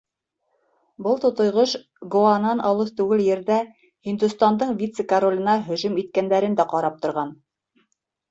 Был 1.07 1.19
тутыйғош 1.25 1.73
Гоанан 2.15 2.63
алыҫ 2.69 2.89
түгел 3.01 3.21
ерҙә 3.25 3.59
һиндостандың 4.09 4.73
вице-короленә 4.81 5.55
һөжүм 5.69 5.99
иткәндәрен 6.05 6.57
дә 6.63 6.67
ҡарап 6.75 6.97
торған. 7.05 7.35